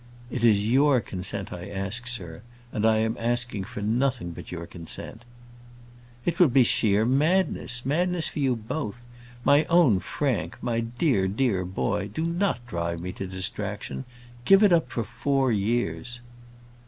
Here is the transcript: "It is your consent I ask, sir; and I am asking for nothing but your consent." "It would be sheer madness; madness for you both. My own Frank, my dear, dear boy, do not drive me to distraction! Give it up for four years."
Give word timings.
"It 0.31 0.43
is 0.43 0.65
your 0.67 0.99
consent 0.99 1.53
I 1.53 1.69
ask, 1.69 2.07
sir; 2.07 2.41
and 2.71 2.87
I 2.87 2.97
am 2.97 3.15
asking 3.19 3.65
for 3.65 3.83
nothing 3.83 4.31
but 4.31 4.51
your 4.51 4.65
consent." 4.65 5.23
"It 6.25 6.39
would 6.39 6.51
be 6.51 6.63
sheer 6.63 7.05
madness; 7.05 7.85
madness 7.85 8.27
for 8.29 8.39
you 8.39 8.55
both. 8.55 9.05
My 9.45 9.65
own 9.65 9.99
Frank, 9.99 10.57
my 10.59 10.79
dear, 10.79 11.27
dear 11.27 11.63
boy, 11.65 12.07
do 12.07 12.23
not 12.25 12.65
drive 12.65 12.99
me 12.99 13.11
to 13.11 13.27
distraction! 13.27 14.05
Give 14.43 14.63
it 14.63 14.73
up 14.73 14.89
for 14.89 15.03
four 15.03 15.51
years." 15.51 16.19